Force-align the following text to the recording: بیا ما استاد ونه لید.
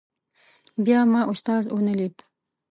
بیا 0.85 0.99
ما 1.13 1.21
استاد 1.31 1.63
ونه 1.71 1.93
لید. 1.99 2.15